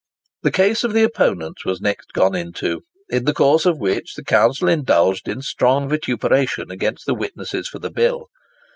The 0.41 0.49
case 0.49 0.83
of 0.83 0.93
the 0.93 1.03
opponents 1.03 1.63
was 1.63 1.79
next 1.79 2.11
gone 2.11 2.33
into, 2.33 2.81
in 3.09 3.25
the 3.25 3.35
course 3.35 3.67
of 3.67 3.77
which 3.77 4.15
the 4.15 4.23
counsel 4.23 4.67
indulged 4.67 5.27
in 5.27 5.43
strong 5.43 5.87
vituperation 5.87 6.71
against 6.71 7.05
the 7.05 7.13
witnesses 7.13 7.67
for 7.67 7.77
the 7.77 7.91
bill. 7.91 8.25